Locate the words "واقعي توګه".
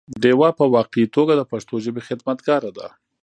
0.75-1.33